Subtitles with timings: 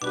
[0.00, 0.10] ハ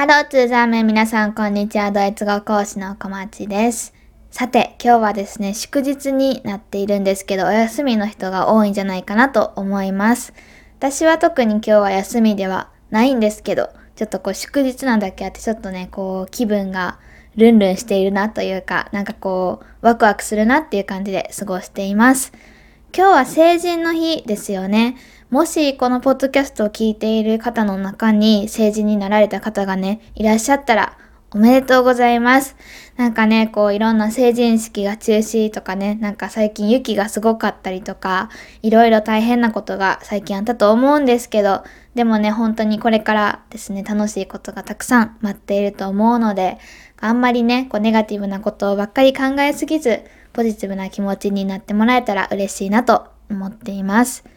[0.00, 1.92] ローツーザーメン皆さんこんにちは。
[1.92, 3.94] ドイツ語講師の小町です。
[4.32, 10.34] さて、今日はですね、祝日になっているんですけど、お休みの人が多いんじゃないかなと思います。
[10.78, 16.98] 私は特に今日は休みではないんですけど、ちょっとこう祝日なんだけあって、ちょっとね、こう気分が
[17.36, 22.32] ルンルンしているなというか、なんかこう、ワクワクするなっていう感じで過ごしています。
[22.94, 24.96] 今日は成人の日ですよね。
[25.30, 30.96] もしこのポッドキャストを聞いている方の中に成人になられた方がね、いらっしゃったら
[31.32, 32.56] おめでとうございます。
[32.96, 38.30] なんかね、こういろんな成人式が中止とかね、なんか最近雪がすごかったりとか、
[38.62, 41.64] いろいろ大変なことが最近あったと思うんですけど、
[41.96, 46.58] でもね、本当にこれからですね、楽しいことがたくさん待っていると思うので、
[47.00, 54.35] あんまりね、こうネガティブなことばっかり考えすぎず、ポジティブな気持ちになってもらえたら嬉しいなと思っています。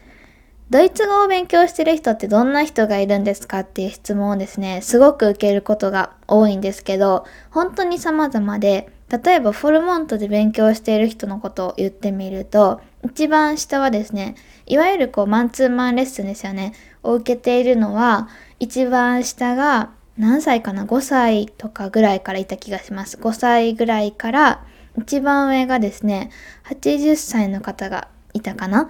[0.70, 14.36] ドイツ語を勉強してる人ってどんな人がいるんですかっていう質問をですね、すごく受けることが多いんですけど、本当に様々で、例えばフォルモントで勉強している人のことを言ってみると、一番下はですね、
[14.68, 19.90] いわゆるこうマンツーマンレッスンですよね、を受けているのは、一番下が
[20.20, 23.18] 何歳かな ?5 歳とかぐらいからいた気がします。
[23.18, 24.64] 5歳ぐらいから、
[25.00, 26.30] 一番上がですね、
[26.66, 28.88] 80歳の方がいたかな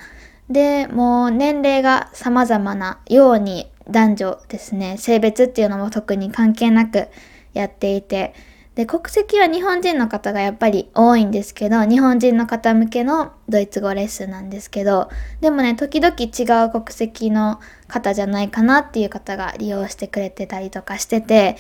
[0.50, 7.08] で、もう年齢が様々なように男女ですね、性別っていうのも特に関係なく
[7.54, 8.34] やっていて、
[8.76, 15.10] で、国籍は日本人の方がやっぱり多いんですけど、日本人の方向けのドイツ語レッスンなんですけど、
[15.42, 21.58] でもね、時々違う国籍の方じゃないかなっていう方が利用してくれてたりとかしてて、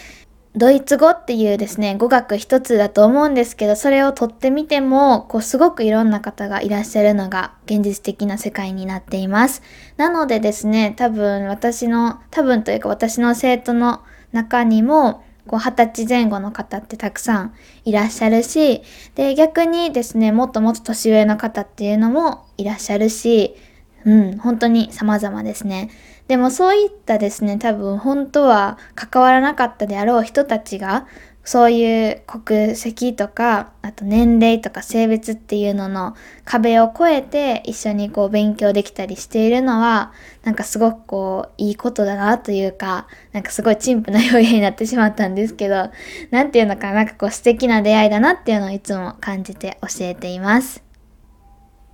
[0.56, 9.62] ドイツ語っていうですね、語学一つだと思うんですけど、それを取ってみても、こう、すごくいろんな方がいらっしゃるのが現実的な世界になっています。
[9.98, 17.54] なのでですね、多分私の、多分というか私の生徒の中にも、こう、二十歳前後の方ってたくさん
[17.86, 18.82] いらっしゃるし、
[19.14, 23.56] で、逆にですね、もっともっと年上の方っていうのもいらっしゃるし、
[24.04, 25.92] うん、本当に様々ですね。
[26.30, 31.08] でもそういったですね、多分本当は関わらなかったであろう人たちが、
[31.44, 40.14] そういう国籍とか、あと年齢とか性別っていうのの壁を越えて一緒にこう勉強できたりしているのは、
[40.44, 45.90] なんかすごくこういいことだなというか、なんかすごい陳腐な表現になってしまったんですけど、
[46.30, 50.89] なんていうのか、なんかこう素敵な出会いだなっていうのをいつも感じて教えています。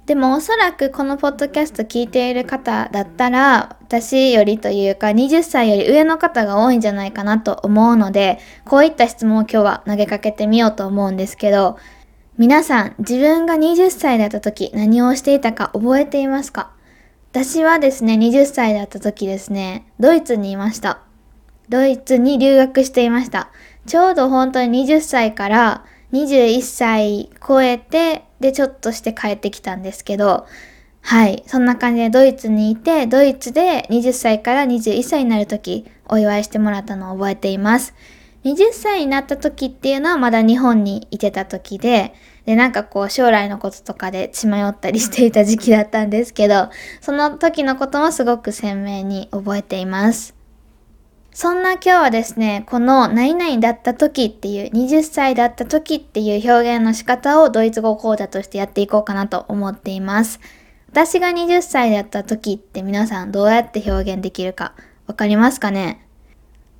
[0.06, 11.80] でもおそらくこのポッドキャスト聞いている方だったら、私よりというか20歳より上の方が多いんじゃないかなと思うので、こういった質問を今日は投げかけてみようと思うんですけど、
[12.38, 16.72] 皆さん自分が20歳だった時何をしていたか覚えていますか？
[17.32, 21.00] 私はですね、20歳だった時ですね、ドイツにいました。
[21.68, 23.50] ドイツに留学していました。
[23.88, 25.84] ちょうど本当に20歳から
[26.14, 30.46] 21歳超えて、で、ちょっとして帰ってきたんですけど、
[31.02, 31.44] はい。
[31.48, 37.96] そんな感じでドイツにいて、ドイツで20歳から21歳になるとき、お祝いしてもらったのを覚えています。
[38.44, 42.14] 20歳になった時っていうのはまだ日本にいてた時で、
[42.46, 46.70] で、なんかこう将来のこととかで血迷ったりしていた時期だったんですけど、
[47.02, 50.35] その時のこともすごく鮮明に覚えています。
[51.36, 60.40] そんな今日はですね、この何々だった時っていう、20歳だった時っていう表現の仕方をドイツ語講座としてやっていこうかなと思っています。
[60.88, 64.76] 私が20歳だった時って皆さんどうやって表現できるか
[65.08, 66.08] わかりますかね？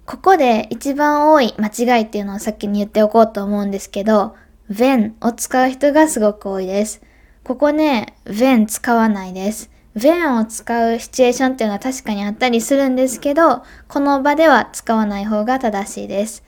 [0.06, 4.38] ここで一番多い間違いっていうのを先に言っておこうと思うんですけど、
[4.72, 7.02] when を使う人がすごく多いです。
[7.44, 9.70] ここね、when 使わないです。
[9.96, 16.44] When を使うシチュエーションっていうのは確かにあったりするんですけど、この場では使わない方が正しいです。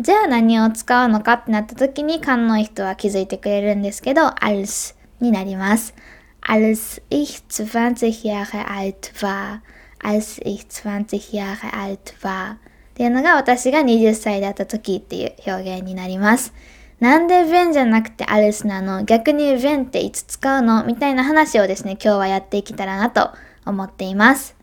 [0.00, 5.94] じゃあ何を使うのかってなった時に勘のいい人は気づいてくれるんですけど、als になります。
[6.40, 9.60] als ich 20 Jahre alt war,
[10.02, 12.58] als ich 20 Jahre alt war っ
[12.94, 16.52] ていうのが私が20歳だった時っていう表現になります。
[17.00, 20.84] なんで弁じゃなくてアレスなの逆にベンっていつ使うの？
[20.84, 23.30] みたいな話をですね、今日はやっていけたらなと
[23.64, 24.54] 思っています。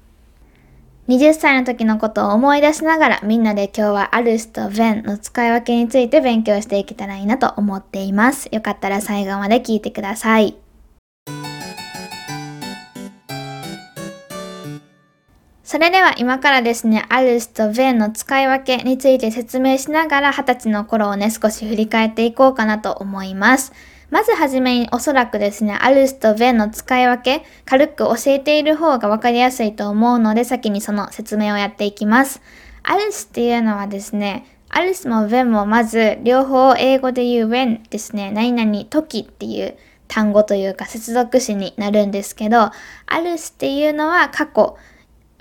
[1.08, 8.50] 20歳の時のことを思い出しながらみんなで今日はアルスとベンの使い分けについて勉強していけたらいいなと思っています。
[8.52, 10.67] よかったら最後まで聞いてください。
[15.68, 23.74] それでは今からですね、アルスとヴェンの使い分けについて説明しながら20歳の頃をね、少し振り返っていこうかなと思います。
[24.10, 32.42] まずはじめにおそらくですね、アルスとベンの使い分け、軽く教えている方がわかりやすいと思うので、先にその説明をやっていきます。
[32.84, 39.78] アルスっていうのはですね、アルスもベンもまず両方英語で言う when ですね、何々時っていう
[40.08, 42.72] 単語というか接続詞になるんですけど、
[43.06, 44.78] アルスっていうのは過去、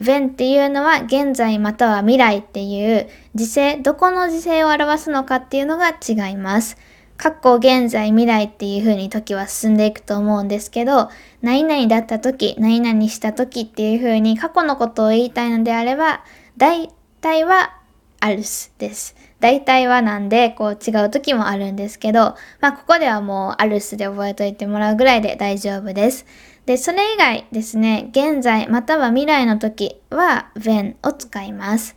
[0.00, 6.76] when っていうのは現在または未来っていう時勢、どこの時勢を表すのかっていうのが違います。
[7.16, 11.08] 過去、現在、未来っていう風に時は進んでいくと思うんですけど、
[11.40, 16.22] 何々だった時、何々した時っていう風に過去のことを言いたいのであれば、
[16.58, 16.90] 大
[17.22, 17.76] 体は
[18.20, 19.16] アルスです。
[19.40, 26.26] 大体はなんで、こう違う時もあるんですけど、まあここではもうアルスで覚えといてもらうぐらいで大丈夫です。
[26.66, 31.96] で、それ以外ですね、現在または未来の時は when を使います。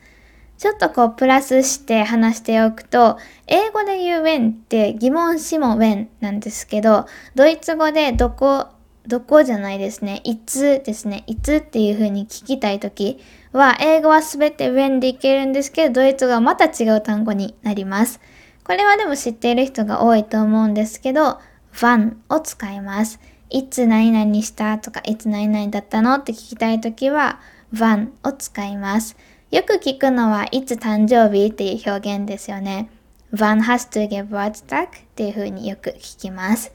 [0.60, 3.18] ちょっとこうプラスして話しておくと、
[3.48, 8.68] 英語で言う when って疑問詞も when なんですけど、ドイツ語でどこ、
[9.08, 10.22] どこじゃないですね。
[10.24, 11.24] いつですね。
[11.26, 13.18] いつっていう風に聞きたいとき
[13.52, 18.20] は、英語はすべて when でいけるんですけど、ドイツ語はまた違う単語になります。
[18.64, 21.40] これはでも知っている人が多いと思うんですけど、
[21.74, 23.20] van を使います。
[23.50, 27.40] いつ何々したとか、いつ何々だったのって聞きたいときは、
[27.74, 29.18] van を使います。
[29.52, 32.90] よく聞くのは、いつ誕生日っていう表現ですよね。
[33.34, 34.88] Wann hast du Geburtstag?
[34.88, 36.72] っていう風によく聞きます。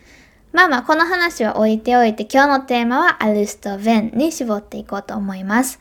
[0.53, 5.81] まあまあ、この話は置いておいて、今日のテーマはアルスと when に絞っていこうと思います。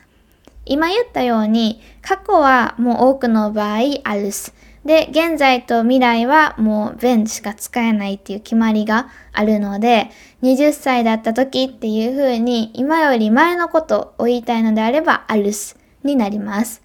[0.64, 4.54] 今言ったように、過去はもう多くの場合、アルス。
[4.84, 10.10] で、現在と未来はもう when しか使えないっていう決まりがあるので、
[10.42, 16.82] 20歳だった時っていう風に、今より前のことを言いたいのであれば、アルスになります。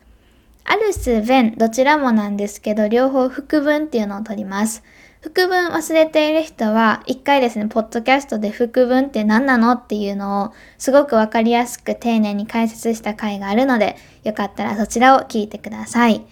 [0.63, 4.83] アルス、ベン、どちらもなんですけど、両方副文っていうのを取ります。
[5.19, 16.25] 副文忘れている人は、一回ですね、ポッドキャストで副文って何なのっていうのを、すごくわかりやすく丁寧に解説した回があるので、よかったらそちらを聞いてください。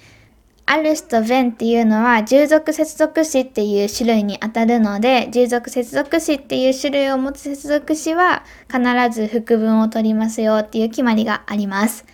[0.70, 12.06] アルスとベンっていうのは、従属接続詞っていう種類にあたるので、従属接続詞っていう種類を持つ接続詞は、必ず副文を取りますよっていう決まりがあります。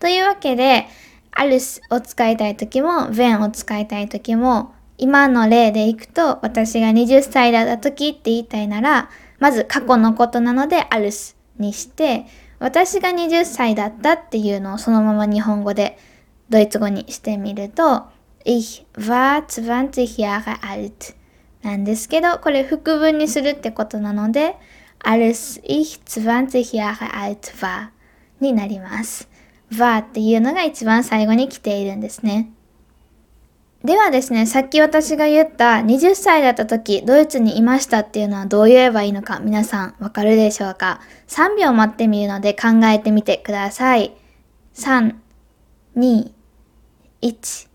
[0.00, 0.88] というわけで、
[1.30, 9.08] アルスを使いたい時も、ヴェンを使いたい時も、今の例でいくと、私が20歳だった時って言いたいなら、
[9.38, 12.26] まず過去のことなのでアルスにして、
[12.58, 15.96] 私が20歳だったっていうのをそのまま日本語で
[16.50, 18.04] ドイツ語にしてみると、
[18.44, 21.14] Ich war 20 Jahre alt
[21.62, 24.56] なんですけど、これ副文にするってことなので、
[24.98, 27.90] als ich 20 Jahre alt war
[28.40, 29.28] になります。
[29.70, 32.50] va っていうのが一番最後に来ているんですね。
[33.84, 44.14] ではですね、さっき私が言った20歳だった時ドイツにいましたっていうのはどう言えばいいのか皆さんわかるでしょうか ?3 秒待ってみるので考えてみてください。
[44.74, 45.14] 3、
[45.96, 46.30] 2、
[47.22, 47.68] 1。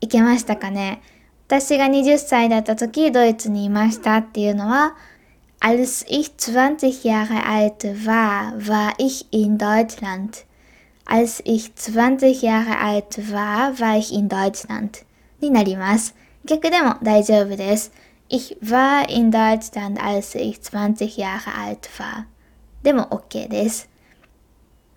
[0.00, 1.02] いけましたかね
[1.46, 4.96] 私が20歳だった時ドイツにいましたっていうのは
[5.60, 10.44] Als ich 20 Jahre alt war, war ich in Deutschland.
[11.04, 15.04] Als ich 20 Jahre alt war, war ich in Deutschland
[15.40, 16.14] になります。
[16.44, 17.92] 逆でも大丈夫です。
[18.28, 22.26] Ich war in Deutschland, als ich 20 Jahre alt war
[22.84, 23.88] でも OK です。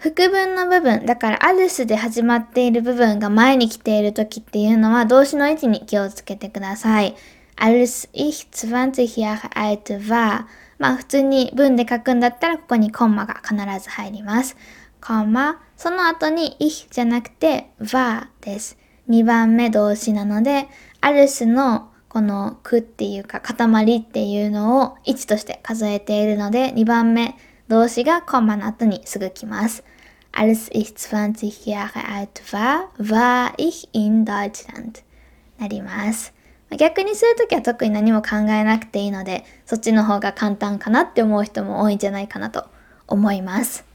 [0.01, 7.15] 副文の部分、だからアルスで始まっている部分が前に来ている時っていうのは動詞の位置に気をつけてください。
[7.55, 10.45] als ich 20 Jahre alt war
[10.79, 14.57] まあ普通に文で書くんだったらここにコンマが必ず入ります。
[14.99, 18.79] コンマ、その後に ich じゃなくて war です。
[19.07, 20.67] 2番目動詞なので、
[21.01, 27.35] アルスのこのくっていうか塊っていうのを1として数えているので、2番目
[27.67, 29.83] 動詞がコンマの後にすぐ来ます。
[30.31, 35.03] Als ich 20 Jahre alt war, war ich in Deutschland
[35.59, 36.33] なります。
[36.77, 42.65] 逆にするときは特に何も考えなくていいので、そっちの方が簡単かなって思う人も多いんじゃないかなと
[43.07, 43.85] 思います。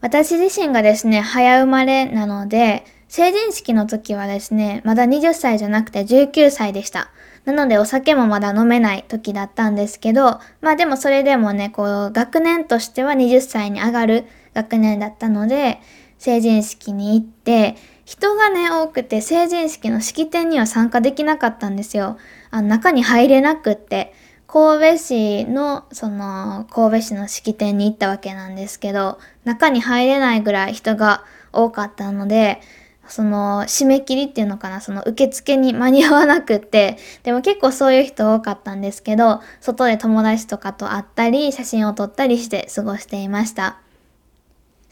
[0.00, 7.10] 私自身がですね、早生まれなので、成人式の時はですね、まだ20歳じゃなくて19歳でした。
[7.44, 15.80] なのでお酒もまだ飲めない時だったんですけど、まあでもそれでもね、こう学年としては20歳に上がる学年だったので、
[16.18, 22.18] 成人式に行って、人がね、多くて成人式の式典には参加できなかったんですよ。
[22.50, 24.14] あの中に入れなくって。
[24.46, 32.60] 神戸市の、その、神戸市の式典に行ったわけなんですけど、中に入れないぐらい人が多かったので、
[33.08, 43.81] その締め切りっていうのかな、その受付に間に合わなくって、でも結構そういう人多かったんですけど、外で友達とかと会ったり、写真を撮ったりして過ごしていました。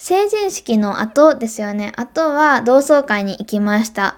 [0.01, 1.93] 成人式の後ですよね。
[1.95, 4.17] あとは同窓会に行きました。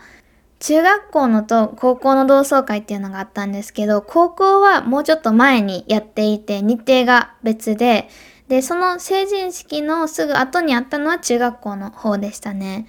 [0.61, 8.09] 中学校のと高校の同窓会っていうのがあったんですけど、高校はもうちょっと前にやっていて、日程が別で、
[8.47, 12.87] で、その成人式のすぐ後にあったのは中学校の方でしたね。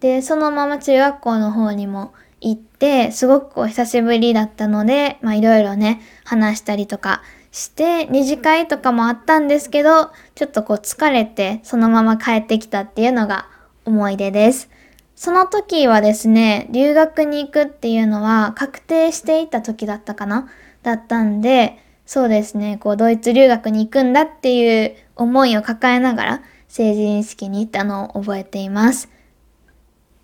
[0.00, 7.20] で、そのまま中学校の方にも行って、すごくお久しぶりだったので、まあいろいろね、話したりとか
[7.52, 13.48] して、二次会とかもあったんですけど、ちょっとこう疲れて、そのまま帰ってきたっていうのが
[13.84, 14.70] 思い出です。
[15.16, 20.48] その時はですね、留学に行くっていうのは確定していた時だったかな？
[20.82, 29.10] だったんで、そうですね、こうドイツ留学に行くんだっていう思いを抱えながら成人式に行ったのを覚えています。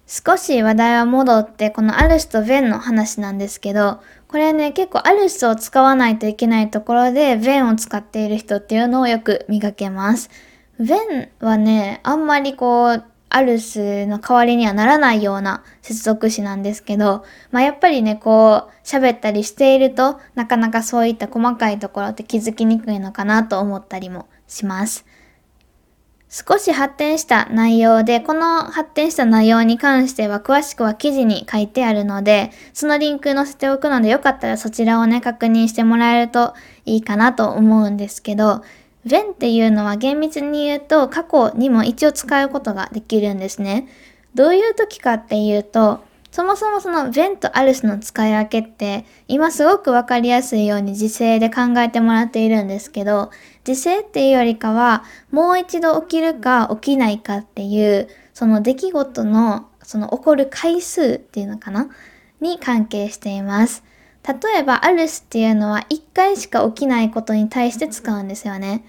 [0.06, 10.30] 少し話題は戻ってこのアルスとベンの話なんですけど、これね結構アルスを使わないといけないところでベンを使っている人っていうのをよく見かけます。
[10.78, 25.04] ベンはね、あんまりこうアルスの代わりにはならないような接続詞なんですけど、まあやっぱりね、こう喋ったりしているとなかなかそういった細かいところって気づきにくいのかなと思ったりもします。
[26.28, 36.54] 少し発展した内容で、この発展した内容に関しては詳しくは記事に書いてあるので、そのリンク載せておくのでよかったらそちらをね、確認してもらえると
[36.84, 38.62] いいかなと思うんですけど、
[39.06, 43.88] when っていうのは厳密に言うと過去にも一応使うことができるんですね。
[44.34, 46.00] どういう時かっていうと、
[46.36, 53.30] そもそもその when と else の使い分けって今すごくわかりやすいように時制で考えてもらっているんですけど、
[53.64, 61.88] 時制っていうよりかはもう一度起きるか起きないかっていうその出来事のその起こる回数っていうのかな？
[62.42, 63.82] に関係しています。
[64.22, 68.84] 例えば、アルスっていうのは1回しか起きないことに対して使うんですよね。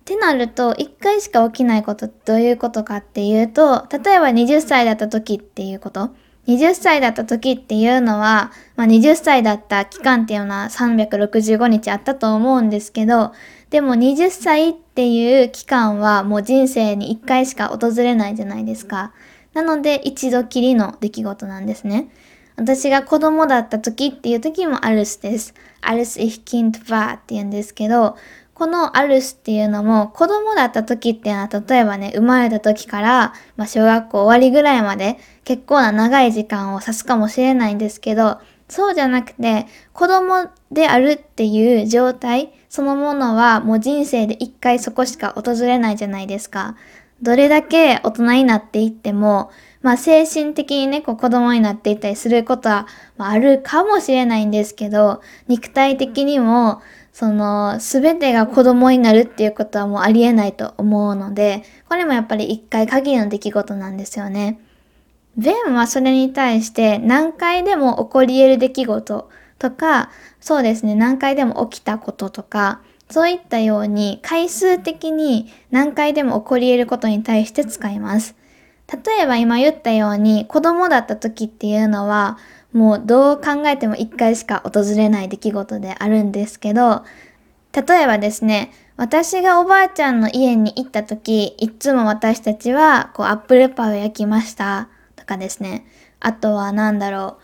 [0.00, 6.14] ってなると、1回しか起きないことどういうことかっていうと、例えば20歳だった時っていうこと。
[6.48, 13.32] 20歳だった時っていうのは、まあ、20歳だった期間っていうのは365日あったと思うんですけど、
[13.68, 19.12] でも20歳っていう期間はもう人生に1回しか訪れないじゃないですか。
[19.52, 22.08] なので一度きりの出来事なんですね。
[22.56, 25.54] 私が子供だった時っていう時もアルスです。
[25.82, 28.16] アルス ich Kind war って言うんですけど、
[28.58, 46.74] このアルスっていうのも子供だった時っていうのは例えばね、生まれた時から、まあ、小学校終わりぐらいまで結構な長い時間を指すかもしれないんですけど、そうじゃなくて子供であるっていう状態そのものはもう人生で一回そこしか訪れないじゃないですか。
[47.22, 49.50] どれだけ大人になっていっても
[49.82, 52.86] まあ精神的にね、こう子供になっていったりすることは、
[53.16, 64.60] ま、あるかもしれないんですけど、肉体的にも、その、すべてが子供になるっていうことはもうありえないと思うので、これもやっぱり一回限りの出来事なんですよね。
[65.36, 70.10] ベンはそれに対して何回でも起こり得る出来事とか、
[70.40, 78.36] そうですね、何回でも起きたこととか、そういったように回数的に何回でも起こり得ることに対して使います。
[78.90, 82.38] 例えば今言ったように子供だった時っていうのは
[82.72, 87.04] もうどう考えても一回しか訪れない出来事であるんですけど
[87.72, 94.88] 例えばですね私がおばあちゃんの家に行った時いつも私たちはこうアップルパイを焼きました。
[95.14, 95.86] とかですね。
[96.20, 97.42] あとは何だろう。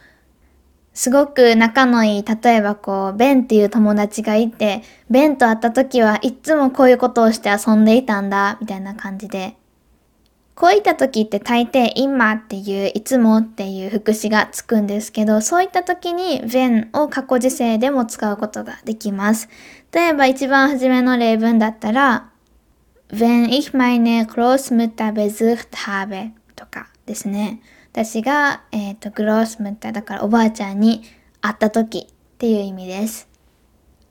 [0.94, 9.56] すごく仲のいい、例えばこう、ベンっていう友達がいて、ベンと会った時はいつもこういうことをして遊んでいたんだ、みたいな感じで。
[10.54, 19.48] こういった時って大抵今っていういつもっていう副詞がつくんですけど、そういった時に when を過去時制でも使うことができます。
[19.92, 22.30] 例えば一番初めの例文だったら、
[23.10, 27.60] wenn ich meine Großmutter besucht habe とかですね。
[27.92, 31.02] 私が、えっ、ー、と、グロースムッターだからおばあちゃんに
[31.40, 33.33] 会った時っていう意味です。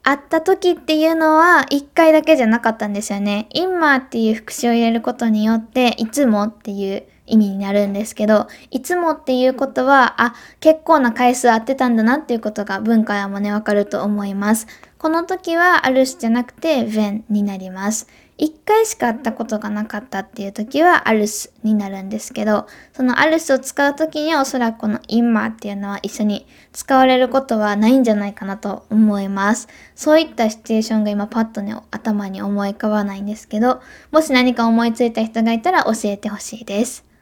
[0.04, 3.48] 会った時っていうのは一回だけじゃなかったんですよね。
[3.52, 14.68] 今っていう副詞を入れることによって、いつもっていう意味になるんですけど、いつもっていうことは、あ、結構な回数会ってたんだなっていうことが文化やもね、わかると思います。
[14.98, 18.08] この時は、あるしじゃなくて、when になります。
[18.40, 29.68] 1回しか会ったことがなかったっていう時はアルスになるんですけど、そのアルスを使う時にはおそらくこのインマーっていうのは一緒に使われることはないんじゃないかなと思います。
[29.96, 37.13] そういったシチュエーションが今パッとね、頭に思い浮かばないんですけど、もし何か思いついた人がいたら教えてほしいです。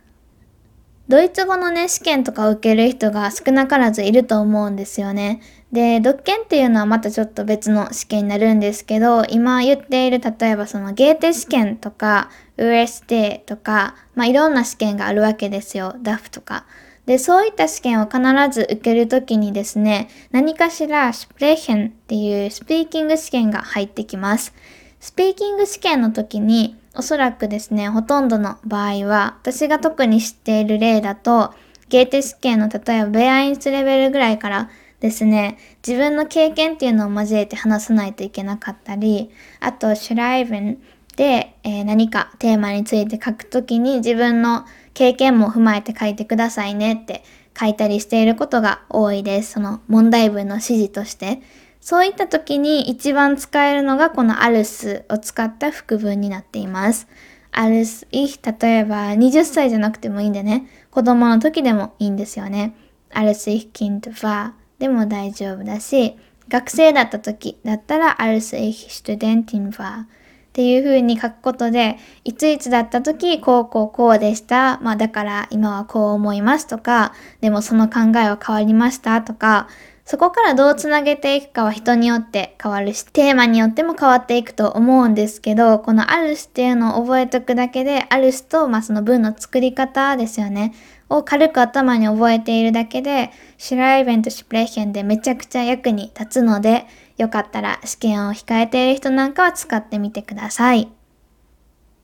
[1.12, 5.42] ドイツ語のね、試験とか受ける人が少なからずいると思うんですよね。
[5.74, 15.96] で、独研っていうのはまたちょっと別の試験になるんですけど、今言っている例えばそのゲーテ試験とか、UST とか、まあいろんな試験があるわけですよ。
[16.02, 16.64] DAF とか。
[17.06, 24.54] で、そういった試験を必ず受けるときにですね、何かしらスプレーヘンっていうスピーキング試験が入ってきます。
[25.02, 31.56] スピーキング試験の時におそらくですね、ほとんどの場合は、私が特に知っている例だと、
[31.90, 40.78] ゲーテ試験の例えばベアインスレベルぐらいからですね、自分の経験っていうのを交えて話さないといけなかったり、あと、シュライブン
[41.16, 47.24] で、えー、何かテーマについて書くときに自分の経験も踏まえて書いてくださいねって
[47.60, 49.54] 書いたりしていることが多いです。
[49.54, 51.42] その問題文の指示として。
[51.82, 57.08] そういった時に一番使えるのがこのアルスを使った副文になっています。
[57.52, 62.76] アルス、い例えば20歳じゃなくてもいいんでね、子供の時でもいいんですよね。
[63.12, 66.16] アルスイヒキントファーでも大丈夫だし、
[66.48, 70.06] 学生だった時だったら als ich Studentin war っ
[70.54, 74.80] ていう風に書くことで、いついつだった時、こうこうこうでした。
[74.82, 79.68] まあだから今はこう思いますとか、でもその考えは変わりましたとか、
[80.12, 90.74] そこからどうつなげていくかは人によって変わるし、テーマによっても変わっていくと思うんですけど、この als っていうのを覚えておくだけで、 als と、まあ、その文の作り方ですよね。
[91.08, 96.88] を軽く頭に覚えているだけで、シライベントシプレーヘンでめちゃくちゃ役に立つので、
[97.18, 101.01] よかったら試験を控えている人なんかは使ってみてください。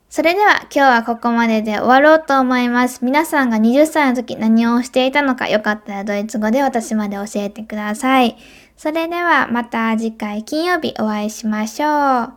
[0.10, 3.04] それでは今日はここまでで終わろうと思います。
[3.04, 8.38] 皆さんが20歳の時何をしていたのかよかったらドイツ語で私まで教えてください。
[8.78, 12.34] それではまた次回金曜日お会いしましょう。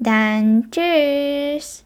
[0.00, 1.83] ダンチュース